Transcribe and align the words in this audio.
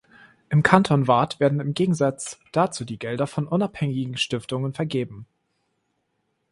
Im 0.49 0.63
Kanton 0.63 1.07
Waadt 1.07 1.39
werden 1.39 1.59
im 1.59 1.75
Gegensatz 1.75 2.39
dazu 2.53 2.85
die 2.85 2.97
Gelder 2.97 3.27
von 3.27 3.45
unabhängigen 3.47 4.17
Stiftungen 4.17 4.73
vergeben. 4.73 5.27